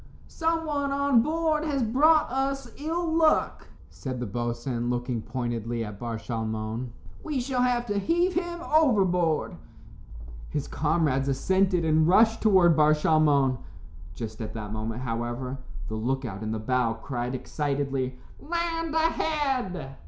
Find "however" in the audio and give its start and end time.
15.03-15.59